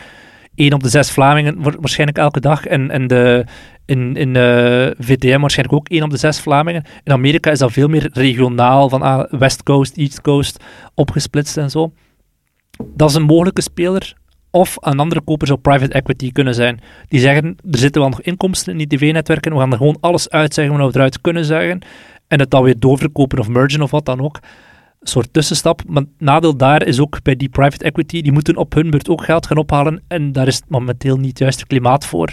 [0.55, 2.67] 1 op de 6 Vlamingen wa- waarschijnlijk elke dag.
[2.67, 3.45] En, en de,
[3.85, 6.85] in, in eh, VTM waarschijnlijk ook 1 op de 6 Vlamingen.
[7.05, 11.71] In Amerika is dat veel meer regionaal, van ah, West Coast, East Coast, opgesplitst en
[11.71, 11.93] zo.
[12.95, 14.15] Dat is een mogelijke speler.
[14.51, 16.81] Of een andere koper zou private equity kunnen zijn.
[17.09, 20.31] Die zeggen, er zitten wel nog inkomsten in die tv-netwerken, we gaan er gewoon alles
[20.31, 21.79] uitzeggen wat we eruit kunnen zeggen.
[22.29, 24.39] En het dan weer doorverkopen of mergen of wat dan ook.
[25.01, 25.83] Een soort tussenstap.
[25.87, 29.09] Maar het nadeel daar is ook bij die private equity, die moeten op hun beurt
[29.09, 30.03] ook geld gaan ophalen.
[30.09, 32.33] En daar is het momenteel niet het klimaat voor.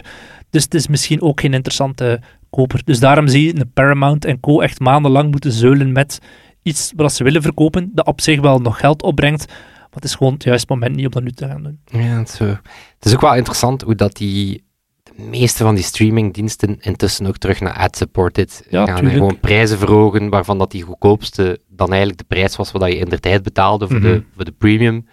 [0.50, 2.82] Dus het is misschien ook geen interessante koper.
[2.86, 4.62] Dus daarom zie je Paramount en Co.
[4.62, 6.20] echt maandenlang moeten zeulen met
[6.64, 9.54] iets wat ze willen verkopen, dat op zich wel nog geld opbrengt,
[9.92, 11.80] maar het is gewoon het juiste moment niet om dat nu te gaan doen.
[12.02, 12.40] Ja, dat is.
[12.40, 12.60] Het
[13.06, 14.64] is ook wel interessant hoe dat die
[15.04, 19.06] de meeste van die streamingdiensten intussen ook terug naar ad-supported Ja, gaan.
[19.06, 22.98] En gewoon prijzen verhogen, waarvan dat die goedkoopste dan eigenlijk de prijs was wat je
[22.98, 24.06] in de tijd betaalde voor, Mhm.
[24.08, 25.08] de, voor de premium.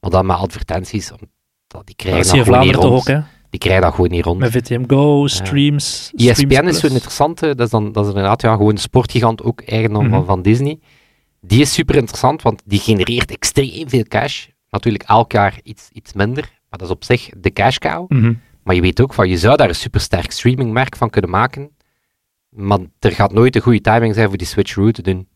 [0.00, 2.92] Maar dan met advertenties, omdat die krijgen dat gewoon niet rond.
[2.92, 3.20] ook, hè?
[3.50, 4.38] Die krijgen dat gewoon niet rond.
[4.38, 6.10] Met VTM Go, streams.
[6.14, 9.42] ESPN Streams is zo'n interessante, dat is, dan, dat is inderdaad ja, gewoon een sportgigant,
[9.42, 10.24] ook eigendom Mhm.
[10.24, 10.78] van Disney.
[11.46, 14.46] Die is super interessant, want die genereert extreem veel cash.
[14.70, 18.10] Natuurlijk elk jaar iets, iets minder, maar dat is op zich de cash cow.
[18.10, 18.32] Mhm.
[18.62, 21.70] Maar je weet ook van, je zou daar een supersterk streamingmerk van kunnen maken,
[22.48, 25.28] maar er gaat nooit een goede timing zijn voor die switcheroo te doen.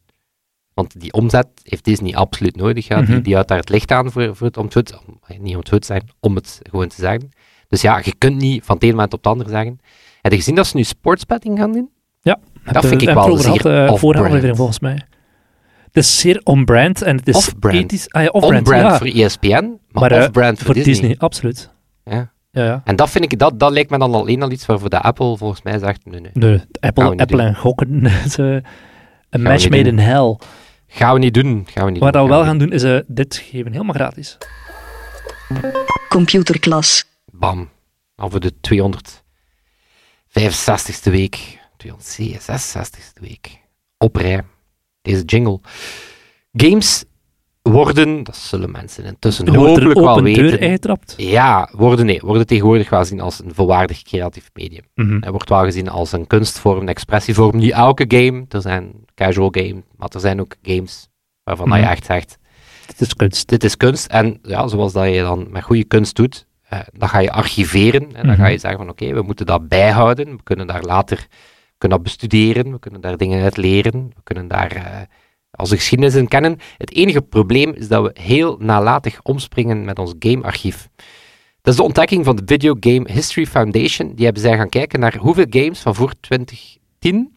[0.74, 2.86] Want die omzet heeft Disney absoluut nodig.
[2.86, 3.00] Ja.
[3.00, 3.22] die, Mhm.
[3.22, 5.80] die houdt daar het licht aan voor, voor het, om het om- niet om het
[5.80, 7.30] te zijn, om het gewoon te zeggen.
[7.68, 9.80] Dus ja, je kunt niet van het ene moment op het andere zeggen.
[10.22, 11.90] Heb je gezien dat ze nu sportsbetting gaan doen?
[12.62, 15.02] Heb vind de- ik wel zeer eh, vorige aflevering volgens mij.
[15.92, 18.06] Het is zeer on-brand en het is Off-brand.
[18.08, 18.98] Ah ja, off-brand, On-brand ja.
[18.98, 20.94] voor ESPN, maar, Maar, eh, off-brand voor, voor Disney.
[20.94, 21.16] Disney.
[21.18, 21.70] absoluut.
[22.04, 22.32] Ja.
[22.50, 22.80] Ja, ja.
[22.84, 25.36] En dat, vind ik, dat, dat lijkt me dan alleen al iets waarvoor de Apple
[25.36, 27.40] volgens mij zegt, nee, nee, Nee, Apple, Apple doen.
[27.40, 28.04] en gokken.
[28.06, 28.56] eh,
[29.30, 29.92] een match made doen.
[29.92, 30.36] in hell.
[30.86, 31.66] gaan we niet doen.
[31.70, 33.72] Gaan we niet Wat doen, we wel we gaan doen, is eh, dit geven.
[33.72, 34.38] Helemaal gratis.
[36.08, 37.04] Computerklas.
[37.32, 37.68] Bam.
[38.16, 41.58] Al voor de 265ste week.
[41.86, 43.60] 266ste week.
[43.98, 44.42] Op rij.
[45.08, 45.60] Deze jingle.
[46.52, 47.04] Games
[47.62, 50.60] worden, dat zullen mensen intussen hopelijk wel weten.
[50.60, 51.14] ingetrapt.
[51.16, 54.84] Ja, worden, nee, worden tegenwoordig wel gezien als een volwaardig creatief medium.
[54.94, 55.16] Mhm.
[55.20, 57.56] Hij wordt wel gezien als een kunstvorm, een expressievorm.
[57.56, 58.44] Niet elke game.
[58.48, 61.08] Er zijn casual games, maar er zijn ook games
[61.42, 62.38] waarvan dat je echt zegt,
[62.86, 63.48] Het is kunst.
[63.48, 64.06] dit is kunst.
[64.06, 68.02] En ja, zoals dat je dan met goede kunst doet, eh, dan ga je archiveren.
[68.02, 68.40] En dan Mhm.
[68.40, 70.26] ga je zeggen van oké, we moeten dat bijhouden.
[70.36, 71.26] We kunnen daar later
[71.78, 72.72] kunnen dat bestuderen.
[72.72, 74.12] We kunnen daar dingen uit leren.
[74.14, 75.00] We kunnen daar eh
[75.50, 76.58] als geschiedenis in kennen.
[76.76, 80.88] Het enige probleem is dat we heel nalatig omspringen met ons gamearchief.
[81.60, 84.14] Dat is de ontdekking van de Video Game History Foundation.
[84.14, 87.36] Die hebben zij gaan kijken naar hoeveel games van voor 2010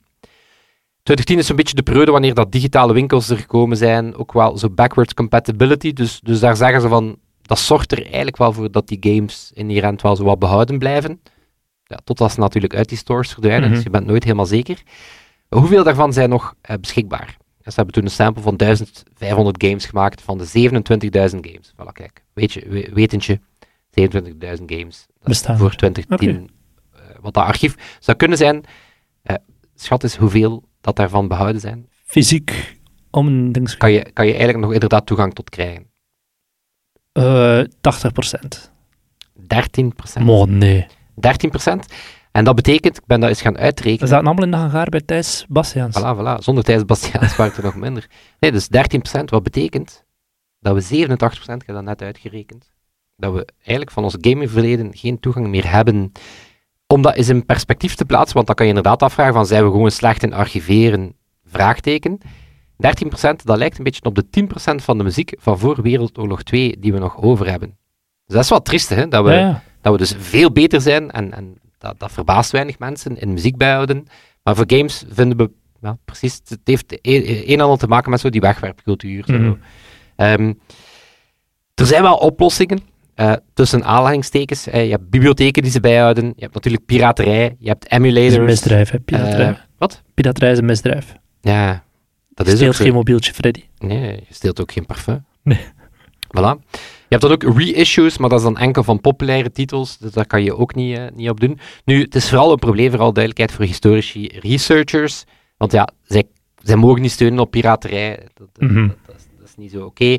[1.03, 4.57] 2010 is een beetje de periode wanneer dat digitale winkels er gekomen zijn, ook wel
[4.57, 5.93] zo backwards compatibility.
[5.93, 9.51] Dus, dus daar zeggen ze van, dat zorgt er eigenlijk wel voor dat die games
[9.53, 11.21] inherent wel zo wat behouden blijven.
[11.91, 13.73] Ja, totdat ze natuurlijk uit die stores verdwijnen, Mhm.
[13.73, 14.81] dus je bent nooit helemaal zeker.
[15.49, 17.37] Hoeveel daarvan zijn nog eh, beschikbaar?
[17.61, 21.71] En ze hebben toen een sample van 1500 games gemaakt van de 27.000 games.
[21.73, 23.39] Voilà, kijk, weet je, we- wetentje,
[23.89, 24.97] 27.000 games.
[24.97, 25.75] Is Bestaan voor er.
[25.75, 26.49] 2010
[26.93, 28.63] eh, wat dat archief zou kunnen zijn.
[29.23, 29.35] Eh,
[29.75, 31.87] schat eens hoeveel dat daarvan behouden zijn.
[32.05, 32.77] Fysiek
[33.09, 35.89] om een ding Kan je, kan je eigenlijk nog inderdaad toegang tot krijgen.
[37.11, 38.71] Eh 80%.
[39.47, 40.25] 13 procent.
[40.25, 40.85] Mo, nee.
[41.21, 41.93] 13%
[42.31, 44.07] En dat betekent, ik ben dat eens gaan We uitrekenen.
[44.07, 45.99] zaten allemaal in de hangaar bij Thijs Bastiaans.
[45.99, 46.43] Voilà, voilà.
[46.43, 48.09] Zonder Thijs Bastiaans waren het er nog minder.
[48.39, 48.67] Nee, dus
[49.19, 50.03] 13% wat betekent
[50.59, 52.71] dat we 87 ik heb dat net uitgerekend,
[53.15, 56.11] dat we eigenlijk van ons gamingverleden geen toegang meer hebben.
[56.87, 59.65] Om dat eens in perspectief te plaatsen, want dan kan je inderdaad afvragen van, zijn
[59.65, 61.15] we gewoon slecht in archiveren?
[61.45, 62.19] Vraagteken.
[62.21, 66.79] 13% dat lijkt een beetje op de 10% van de muziek van voor Wereldoorlog 2
[66.79, 67.69] die we nog over hebben.
[68.25, 69.07] Dus dat is wel triest, hè?
[69.07, 69.63] Dat we, Ja, ja.
[69.81, 73.57] Dat we dus veel beter zijn en, en dat, dat verbaast weinig mensen in muziek
[73.57, 74.07] bijhouden.
[74.43, 75.49] Maar voor games vinden we
[75.81, 79.23] ja, precies, het heeft een, een en ander te maken met zo die wegwerpcultuur.
[79.27, 79.53] Mhm.
[80.15, 80.53] Ehm,
[81.75, 82.79] er zijn wel oplossingen.
[83.15, 84.67] eh, tussen aanhalingstekens.
[84.67, 86.25] Eh, je hebt bibliotheken die ze bijhouden.
[86.25, 87.55] Je hebt natuurlijk piraterij.
[87.59, 88.45] Je hebt Dat is een emulators.
[88.45, 88.99] misdrijf, hè.
[88.99, 89.47] Piraterij.
[89.49, 90.01] Eh, wat?
[90.13, 91.13] Piraterij is een misdrijf.
[91.41, 91.83] Ja,
[92.29, 93.63] dat is ook Steelt geen mobieltje, Freddy.
[93.77, 95.25] Nee, je steelt ook geen parfum.
[95.43, 95.59] Nee.
[96.37, 96.79] Voilà.
[97.11, 100.25] Je hebt dan ook reissues, maar dat is dan enkel van populaire titels, dus daar
[100.27, 101.59] kan je ook niet, eh, niet op doen.
[101.85, 105.23] Nu, het is vooral een probleem, vooral duidelijkheid voor historici, researchers,
[105.57, 106.23] want ja, zij,
[106.63, 108.87] zij mogen niet steunen op piraterij, dat, Mhm.
[108.87, 110.17] dat, dat is, dat is niet zo oké.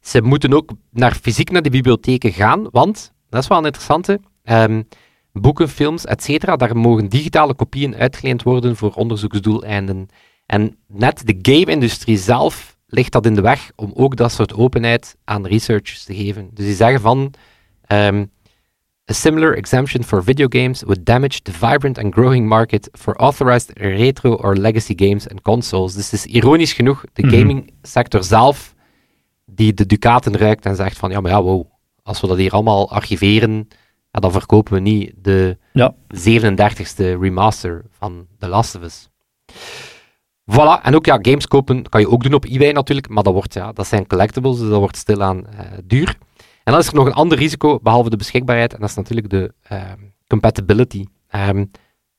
[0.00, 4.20] Ze moeten ook naar, fysiek naar de bibliotheken gaan, want, dat is wel een interessante,
[4.44, 4.82] ehm,
[5.32, 10.08] boeken, films, etc., daar mogen digitale kopieën uitgeleend worden voor onderzoeksdoeleinden.
[10.46, 15.16] En net de game-industrie zelf ligt dat in de weg om ook dat soort openheid
[15.24, 16.50] aan researchers te geven.
[16.54, 17.34] Dus die zeggen van,
[17.86, 18.24] ehm,
[19.10, 23.70] a similar exemption for video games would damage the vibrant and growing market for authorized
[23.74, 25.94] retro or legacy games and consoles.
[25.94, 27.36] Dus het is ironisch genoeg de Mhm.
[27.38, 28.74] gaming-sector zelf
[29.46, 31.64] die de ducaten ruikt en zegt van, ja, maar ja, wow,
[32.02, 33.68] als we dat hier allemaal archiveren,
[34.10, 35.94] ja, dan verkopen we niet de Ja.
[36.08, 39.08] 37ste remaster van The Last of Us.
[40.50, 43.32] Voilà, en ook ja, games kopen kan je ook doen op eBay natuurlijk, maar dat,
[43.32, 46.16] wordt, ja, dat zijn collectibles, dus dat wordt stilaan eh duur.
[46.64, 49.30] En dan is er nog een ander risico, behalve de beschikbaarheid, en dat is natuurlijk
[49.30, 51.04] de ehm, compatibility.
[51.28, 51.64] Ehm,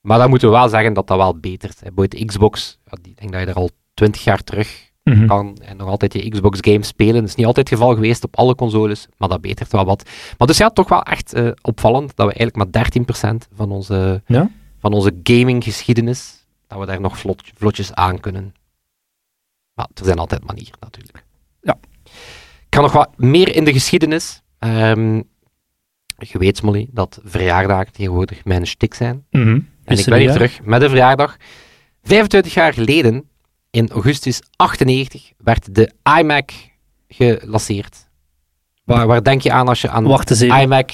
[0.00, 1.74] Maar dan moeten we wel zeggen dat dat wel betert.
[1.80, 5.26] Bijvoorbeeld de Xbox, ja, ik denk dat je er al 20 jaar terug Mhm.
[5.26, 7.14] kan en nog altijd je Xbox games spelen.
[7.14, 10.10] Dat is niet altijd het geval geweest op alle consoles, maar dat betert wel wat.
[10.38, 14.22] Maar dus ja, toch wel echt eh, opvallend dat we eigenlijk maar 13% van onze,
[14.26, 14.50] Ja.
[14.78, 16.43] van onze gaminggeschiedenis,
[16.78, 18.54] dat we daar nog vlot, vlotjes aan kunnen.
[19.74, 21.24] Maar er zijn altijd manieren natuurlijk.
[21.60, 21.78] Ja.
[22.66, 24.42] Ik ga nog wat meer in de geschiedenis.
[24.58, 25.22] Ehm,
[26.16, 29.26] je weet, Molly, dat verjaardagen tegenwoordig mijn stik zijn.
[29.30, 29.60] Mhm.
[29.84, 31.36] En ik ben hier terug met een verjaardag.
[32.02, 33.28] 25 jaar geleden,
[33.70, 36.50] in augustus 98, werd de iMac
[37.08, 38.08] gelanceerd.
[38.84, 40.60] Waar, waar denk je aan als je aan Wacht eens even.
[40.60, 40.90] iMac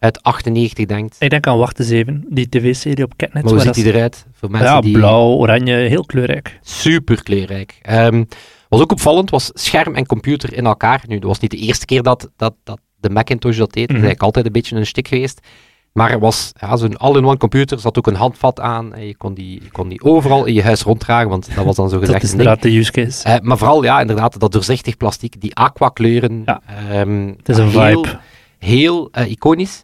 [0.00, 1.16] uit 98 denkt?
[1.18, 3.42] Ik denk aan Wachten 7, die tv-serie op Catnet.
[3.42, 4.26] Maar hoe ziet dat- die eruit?
[4.32, 6.58] Voor mensen Ja, die blauw, oranje, heel kleurrijk.
[6.62, 7.78] super kleurrijk.
[7.82, 8.24] Ehm,
[8.68, 11.02] wat ook opvallend was, scherm en computer in elkaar.
[11.06, 13.88] Nu, dat was niet de eerste keer dat, dat, dat de Macintosh dat deed.
[13.88, 14.04] Dat is Mhm.
[14.06, 15.40] eigenlijk altijd een beetje een stik geweest.
[15.92, 18.94] Maar er was ja, zo'n all-in-one computer, er zat ook een handvat aan.
[18.94, 21.76] En je kon, die, je kon die overal in je huis ronddragen, want dat was
[21.76, 22.48] dan zo Dat gezegd is een ding.
[22.48, 23.24] inderdaad de use case.
[23.28, 26.42] Eh, maar vooral, ja, inderdaad, dat doorzichtig plastic, die aquakleuren.
[26.44, 26.60] Ja.
[26.90, 28.18] ehm, Het is een heel, vibe.
[28.60, 29.82] Heel eh, iconisch.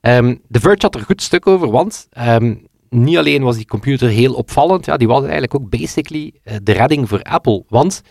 [0.00, 2.54] Ehm The Verge had er een goed stuk over, want ehm,
[2.88, 6.72] niet alleen was die computer heel opvallend, ja, die was eigenlijk ook basically eh, de
[6.72, 7.64] redding voor Apple.
[7.68, 8.04] Want het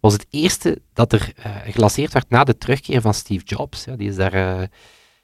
[0.00, 3.84] was het eerste dat er eh, gelanceerd werd na de terugkeer van Steve Jobs.
[3.84, 4.68] Ja, die is daar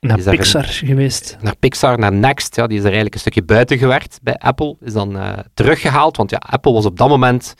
[0.00, 1.36] Naar is daar Pixar geweest.
[1.40, 2.56] naar Pixar, naar Next.
[2.56, 4.76] Ja, die is er eigenlijk een stukje buiten gewerkt bij Apple.
[4.80, 7.54] Is dan eh, teruggehaald, want ja, Apple was op dat moment,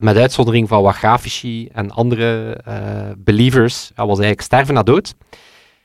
[0.00, 5.14] met uitzondering van wat grafici en andere eh, believers, ja, was eigenlijk sterven na dood.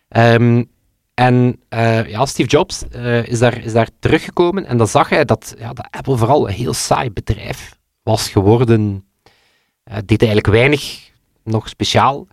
[0.07, 0.63] Ehm,
[1.13, 5.25] en eh, ja, Steve Jobs eh, is, daar, is daar teruggekomen en dan zag hij
[5.25, 9.05] dat, ja, dat Apple vooral een heel saai bedrijf was geworden.
[10.05, 11.11] Deed eigenlijk weinig
[11.43, 12.27] nog speciaal.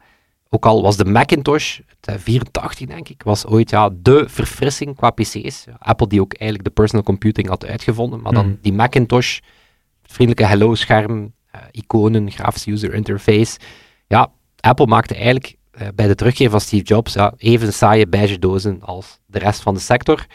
[0.54, 4.96] Ook al was de Macintosh, het eh, 84 denk ik, was ooit ja, de verfrissing
[4.96, 5.64] qua PC's.
[5.78, 8.54] Apple die ook eigenlijk de personal computing had uitgevonden, maar dan Mhm.
[8.62, 9.38] die Macintosh,
[10.02, 11.32] het vriendelijke hello-scherm,
[11.70, 13.58] iconen, grafische user interface.
[14.06, 18.38] Ja, Apple maakte eigenlijk eh, bij de terugkeer van Steve Jobs ja, even saaie beige
[18.38, 20.26] dozen als de rest van de sector.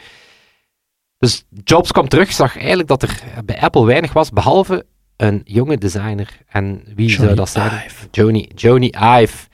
[1.18, 5.40] Dus Jobs kwam terug, zag eigenlijk dat er eh, bij Apple weinig was, behalve een
[5.44, 6.38] jonge designer.
[6.48, 7.84] En wie zou Johnny dat zijn?
[7.86, 8.08] Ive.
[8.54, 9.46] Joni Ive.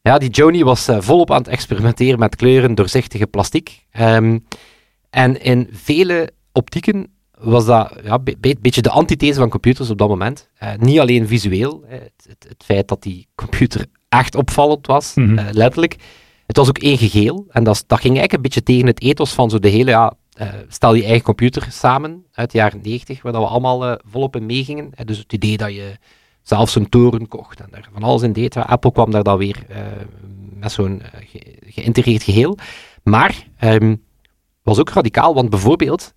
[0.00, 3.84] Ja, die Joni was eh, volop aan het experimenteren met kleuren, doorzichtige plastic.
[3.90, 4.38] Ehm,
[5.10, 9.90] en in vele optieken was dat ja, een be- be- beetje de antithese van computers
[9.90, 10.48] op dat moment.
[10.54, 15.38] Eh, niet alleen visueel, het, het, het feit dat die computer echt opvallend was, Mhm.
[15.38, 15.96] eh, letterlijk.
[16.46, 17.46] Het was ook één geheel.
[17.48, 20.48] En dat, ging eigenlijk een beetje tegen het ethos van zo de hele, ja, eh,
[20.68, 24.46] stel je eigen computer samen uit de jaren 90, waar dat we allemaal volop in
[24.46, 24.90] meegingen.
[25.04, 25.96] Dus het idee dat je
[26.42, 28.56] zelfs een toren kocht en daar van alles in deed.
[28.56, 29.66] Apple kwam daar dan weer
[30.54, 32.58] met zo'n ge- geïntegreerd geheel.
[33.02, 33.94] Maar ehm
[34.62, 36.14] was ook radicaal, want bijvoorbeeld,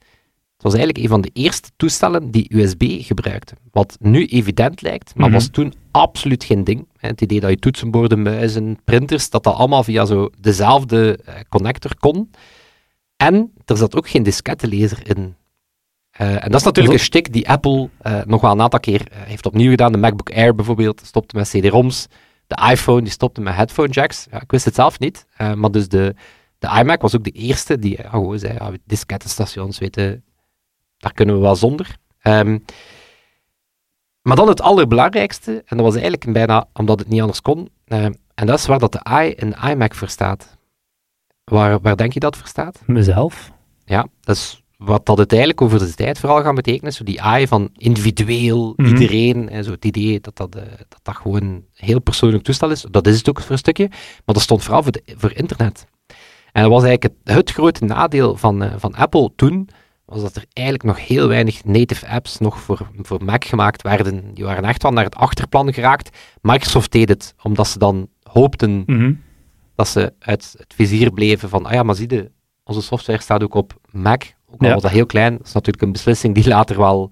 [0.60, 3.54] het was eigenlijk een van de eerste toestellen die USB gebruikte.
[3.72, 5.36] Wat nu evident lijkt, maar Mhm.
[5.36, 6.88] was toen absoluut geen ding.
[6.98, 11.92] Het idee dat je toetsenborden, muizen, printers, dat dat allemaal via zo dezelfde eh, connector
[12.00, 12.32] kon.
[13.16, 15.36] En er zat ook geen diskettenlezer in.
[16.12, 19.08] Eh, en dat is natuurlijk een stick die Apple eh, nog wel een aantal keer
[19.12, 19.92] heeft opnieuw gedaan.
[19.92, 22.08] De MacBook Air bijvoorbeeld stopte met CD-ROMs.
[22.48, 24.28] De iPhone die stopte met headphone jacks.
[24.32, 25.26] Ja, ik wist het zelf niet.
[25.56, 26.16] maar dus de,
[26.60, 30.24] de iMac was ook de eerste die gewoon zei, ja, diskettenstations, weten,
[31.00, 31.96] daar kunnen we wel zonder.
[32.20, 32.58] Ehm,
[34.22, 38.06] maar dan het allerbelangrijkste, en dat was eigenlijk bijna omdat het niet anders kon, eh,
[38.36, 40.58] en dat is waar dat de i in iMac voor staat.
[41.44, 42.82] Waar, waar denk je dat voor staat?
[42.86, 43.52] Mezelf.
[43.86, 46.94] Ja, dat is wat dat het eigenlijk over de tijd vooral gaat betekenen.
[46.94, 48.88] Zo die AI van individueel, Mhm.
[48.90, 49.50] iedereen.
[49.50, 52.86] En zo het idee dat dat, eh, dat dat gewoon een heel persoonlijk toestel is.
[52.92, 53.88] Dat is het ook voor een stukje.
[53.90, 55.88] Maar dat stond vooral voor, de, voor internet.
[56.52, 59.70] En dat was eigenlijk het, het grote nadeel van, eh, van Apple toen,
[60.10, 64.34] was dat er eigenlijk nog heel weinig native apps nog voor, voor Mac gemaakt werden.
[64.34, 66.18] Die waren echt wel naar het achterplan geraakt.
[66.42, 69.14] Microsoft deed het, omdat ze dan hoopten Mhm.
[69.76, 72.32] dat ze uit het vizier bleven van, ah ja, maar zie je,
[72.64, 74.24] onze software staat ook op Mac.
[74.52, 74.74] Ook al Ja.
[74.74, 75.38] was dat heel klein.
[75.38, 77.12] Dat is natuurlijk een beslissing die later wel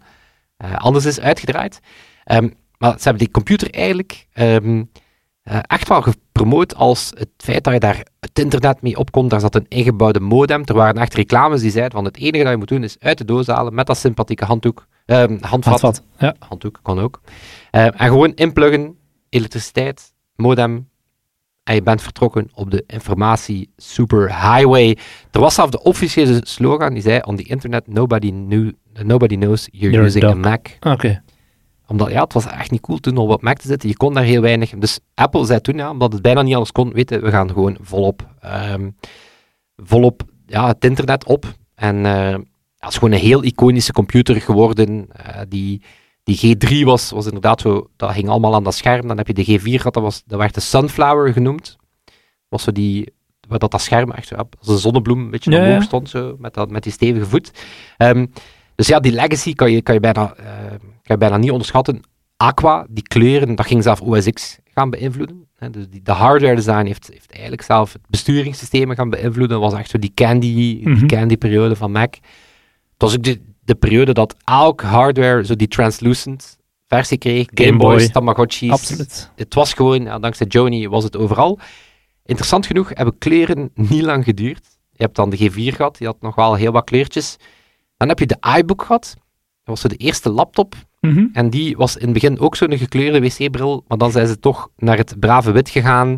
[0.57, 1.79] eh, anders is uitgedraaid.
[2.23, 4.83] Ehm, maar ze hebben die computer eigenlijk ehm,
[5.47, 9.27] eh, echt wel gepromoot als het feit dat je daar het internet mee op kon.
[9.27, 10.61] Daar zat een ingebouwde modem.
[10.65, 13.17] Er waren echt reclames die zeiden van het enige dat je moet doen is uit
[13.17, 15.81] de doos halen met dat sympathieke handdoek, ehm, handvat.
[15.81, 16.03] Handvat.
[16.17, 16.35] Ja.
[16.39, 17.21] Handdoek kan ook.
[17.71, 18.97] Eh, en gewoon inpluggen,
[19.29, 20.89] elektriciteit, modem.
[21.63, 24.97] En je bent vertrokken op de informatie superhighway.
[25.31, 28.71] Er was zelfs de officiële slogan die zei: On the internet, nobody, knew,
[29.03, 30.33] nobody knows you're, using a.
[30.33, 30.67] Mac.
[30.79, 31.23] Oké.
[31.87, 33.89] Omdat ja, het was echt niet cool toen om op Mac te zitten.
[33.89, 34.69] Je kon daar heel weinig.
[34.69, 37.77] Dus Apple zei toen, ja, omdat het bijna niet anders kon, weten we gaan gewoon
[37.81, 38.89] volop, ehm,
[39.75, 41.45] volop ja, het internet op.
[41.75, 42.37] En eh,
[42.77, 45.07] dat is gewoon een heel iconische computer geworden.
[45.11, 45.81] Eh, die,
[46.23, 49.07] die G3 was, was inderdaad zo, dat ging allemaal aan dat scherm.
[49.07, 51.77] Dan heb je de G4 gehad, dat, was, dat werd de Sunflower genoemd.
[52.47, 53.13] Was zo die,
[53.47, 56.35] waar dat, dat scherm echt zo, als een zonnebloem een beetje Ja, omhoog stond, zo,
[56.39, 57.51] met, dat, met die stevige voet.
[57.97, 58.25] Ehm,
[58.75, 60.45] dus ja, die legacy kan je, kan, je bijna, eh,
[61.07, 62.01] kan je bijna niet onderschatten.
[62.37, 65.47] Aqua, die kleuren, dat ging zelf OS X gaan beïnvloeden.
[65.55, 65.69] Hè.
[65.69, 69.59] Dus die, de hardware design heeft, heeft eigenlijk zelf het besturingssysteem gaan beïnvloeden.
[69.61, 71.05] Dat was echt zo die candy, die Mhm.
[71.05, 72.13] candy periode van Mac.
[72.13, 72.21] Het
[72.97, 77.47] was ook de, de periode dat elk hardware zo die translucent versie kreeg.
[77.53, 77.95] Game Game Boy.
[77.95, 78.71] Boys, Tamagotchis.
[78.71, 79.31] Absoluut.
[79.35, 81.59] Het was gewoon, ja, dankzij Joni was het overal.
[82.25, 84.65] Interessant genoeg hebben kleuren niet lang geduurd.
[84.91, 87.35] Je hebt dan de G4 gehad, die had nog wel heel wat kleurtjes.
[87.97, 89.15] Dan heb je de iBook gehad.
[89.67, 90.75] Dat was zo de eerste laptop.
[91.01, 91.25] Mhm.
[91.33, 94.69] En die was in het begin ook zo'n gekleurde wc-bril, maar dan zijn ze toch
[94.77, 96.17] naar het brave wit gegaan.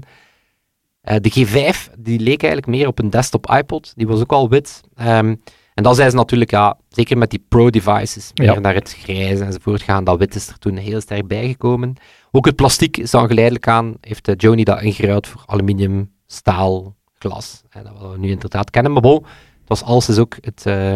[1.01, 3.93] Eh, de G5, die leek eigenlijk meer op een desktop iPod.
[3.95, 4.81] Die was ook al wit.
[4.95, 5.35] Ehm,
[5.73, 8.59] en dan zijn ze natuurlijk, ja, zeker met die pro-devices, meer Ja.
[8.59, 10.03] naar het grijs enzovoort gaan.
[10.03, 11.95] Dat wit is er toen heel sterk bijgekomen.
[12.31, 16.95] Ook het plastiek is dan geleidelijk aan, heeft eh, Joni dat ingeruild voor aluminium, staal,
[17.13, 17.61] glas.
[17.69, 18.91] En dat wat we nu inderdaad kennen.
[18.91, 19.23] Maar bon,
[19.59, 20.65] het was alles is ook het...
[20.65, 20.95] eh,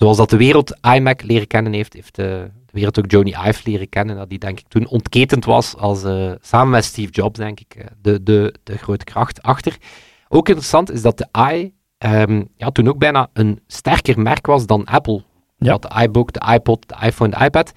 [0.00, 3.60] zoals dat de wereld iMac leren kennen heeft, heeft eh, de wereld ook Joni Ive
[3.64, 4.16] leren kennen.
[4.16, 7.74] Dat die denk ik toen ontketend was als, eh, samen met Steve Jobs, denk ik,
[7.74, 9.76] eh, de, de, de grote kracht achter.
[10.28, 14.66] Ook interessant is dat de i ehm, ja, toen ook bijna een sterker merk was
[14.66, 15.22] dan Apple.
[15.58, 15.70] Ja.
[15.78, 17.72] Dat de iBook, de iPod, de iPhone, de iPad.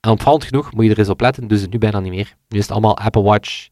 [0.00, 2.34] En opvallend genoeg, moet je er eens op letten, dus het nu bijna niet meer.
[2.48, 3.68] Nu is het allemaal Apple Watch.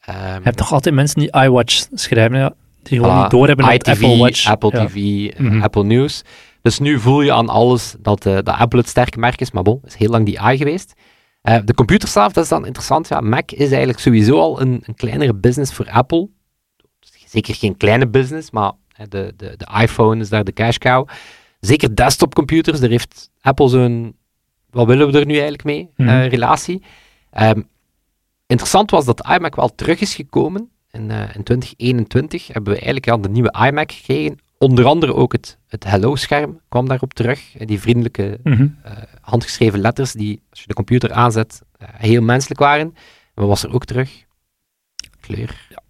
[0.00, 3.20] ehm, Je hebt toch altijd mensen die iWatch schrijven, ja, die gewoon Voilà.
[3.20, 4.46] niet doorhebben dat iTV, Apple Watch...
[4.46, 4.86] Apple ja.
[4.86, 4.94] TV,
[5.38, 5.62] Mhm.
[5.62, 6.22] Apple News.
[6.66, 9.62] Dus nu voel je aan alles dat, eh, dat Apple het sterke merk is, maar
[9.62, 10.92] bon, is heel lang die i geweest.
[11.42, 13.08] Eh, de computer zelf, dat is dan interessant.
[13.08, 16.28] Ja, Mac is eigenlijk sowieso al een, een kleinere business voor Apple.
[17.26, 18.72] Zeker geen kleine business, maar
[19.08, 21.08] de, de, de iPhone is daar de cash cow.
[21.60, 24.16] Zeker desktopcomputers, daar heeft Apple zo'n,
[24.70, 26.08] wat willen we er nu eigenlijk mee, Mhm.
[26.08, 26.82] eh, relatie.
[27.30, 27.60] Ehm,
[28.46, 30.70] interessant was dat de iMac wel terug is gekomen.
[30.90, 34.38] In, in 2021 hebben we eigenlijk al de nieuwe iMac gekregen.
[34.58, 37.40] Onder andere ook het, het Hello-scherm kwam daarop terug.
[37.58, 38.68] Die vriendelijke Mhm.
[38.82, 42.94] eh, handgeschreven letters die, als je de computer aanzet, eh, heel menselijk waren.
[43.34, 44.24] Maar was er ook terug.
[45.20, 45.66] Kleur.
[45.68, 45.82] Ja,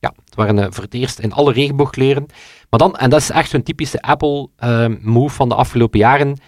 [0.00, 2.26] ja het waren eh, voor het eerst in alle regenboogkleuren.
[2.70, 6.38] Maar dan, en dat is echt zo'n typische Apple-move van de afgelopen jaren.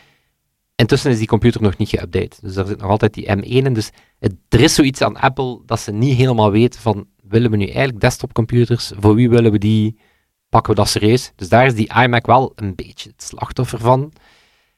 [0.74, 2.40] Intussen is die computer nog niet geüpdate.
[2.40, 3.72] Dus er zit nog altijd die M1 in.
[3.72, 7.56] Dus het, er is zoiets aan Apple dat ze niet helemaal weten van, willen we
[7.56, 8.92] nu eigenlijk desktopcomputers?
[8.98, 9.98] Voor wie willen we die?
[10.48, 11.32] Pakken we dat serieus?
[11.36, 14.12] Dus daar is die iMac wel een beetje het slachtoffer van.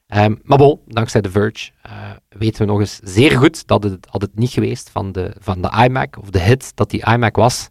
[0.07, 1.91] Ehm, maar bon, dankzij The Verge eh,
[2.29, 5.61] weten we nog eens zeer goed dat het, had het niet geweest van de, van
[5.61, 7.69] de iMac, of de hit dat die iMac was,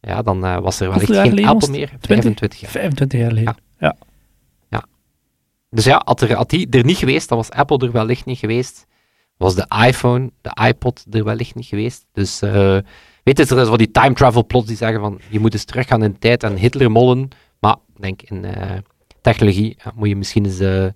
[0.00, 1.86] ja, dan eh, was er wellicht geen geleden Apple meer.
[1.86, 2.00] 20?
[2.00, 2.70] 25 jaar.
[2.70, 3.56] 25 jaar geleden.
[5.74, 8.38] Dus ja, had, er, had die er niet geweest, dan was Apple er wellicht niet
[8.38, 8.86] geweest.
[9.36, 12.06] Was de iPhone, de iPod er wellicht niet geweest.
[12.12, 12.78] Dus eh,
[13.22, 15.64] weet je, er is wel die time travel plots die zeggen van je moet eens
[15.64, 17.28] teruggaan in de tijd en Hitler mollen.
[17.60, 18.78] Maar ik denk in eh,
[19.20, 20.86] technologie ja, moet je misschien eens eh,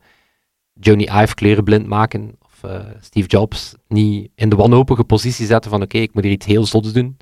[0.72, 2.36] Johnny Ive kleurenblind maken.
[2.44, 6.32] Of eh, Steve Jobs niet in de wanhopige positie zetten van oké, ik moet hier
[6.32, 7.16] iets heel zots doen.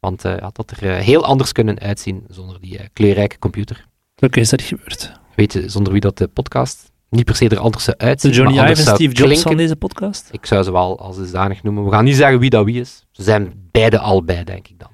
[0.00, 3.86] Want eh, ja, dat er eh, heel anders kunnen uitzien zonder die eh, kleurrijke computer.
[4.16, 5.12] Gelukkig is dat gebeurd.
[5.34, 8.32] Weet je, zonder wie dat de podcast niet per se er anders zou De uitzien.
[8.32, 9.42] Johnny maar Ive en Steve Jobs klinken.
[9.42, 10.28] van deze podcast.
[10.32, 11.84] Ik zou ze wel als dusdanig noemen.
[11.84, 13.06] We gaan niet zeggen wie dat wie is.
[13.10, 14.88] Ze zijn beide allebei, denk ik dan.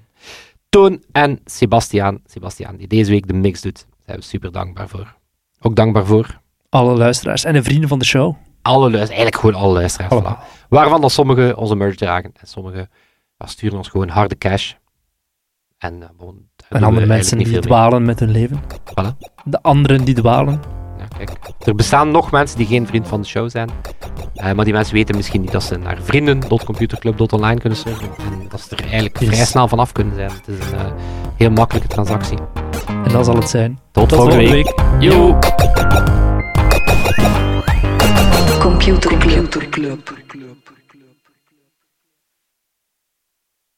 [0.69, 2.21] Toon en Sebastiaan.
[2.27, 3.87] Sebastiaan, die deze week de mix doet.
[3.88, 5.16] Daar zijn we super dankbaar voor.
[5.61, 8.35] Ook dankbaar voor Alle luisteraars en de vrienden van de show.
[8.62, 9.09] alle luisteraars.
[9.09, 10.14] Eigenlijk gewoon alle luisteraars.
[10.14, 10.66] Voilà.
[10.69, 12.33] Waarvan dan sommigen onze merch dragen.
[12.40, 12.90] En sommigen
[13.38, 14.73] ja, sturen ons gewoon harde cash.
[15.79, 16.09] En, eh,
[16.69, 18.61] En andere mensen die dwalen met hun leven.
[18.91, 19.16] Voilà.
[19.45, 20.80] De anderen die dwalen.
[21.27, 21.39] Kijk.
[21.59, 23.71] Er bestaan nog mensen die geen vriend van de show zijn.
[24.35, 28.09] Eh, maar die mensen weten misschien niet dat ze naar vrienden.computerclub.online kunnen surfen.
[28.18, 29.29] En dat ze er eigenlijk Yes.
[29.29, 30.31] vrij snel vanaf kunnen zijn.
[30.31, 30.85] Het is een eh,
[31.37, 32.39] heel makkelijke transactie.
[33.05, 33.79] En dat zal het zijn.
[33.93, 35.03] Tot, Tot volgende volgende week.
[35.03, 35.39] Yo!
[38.61, 40.18] Computer Club.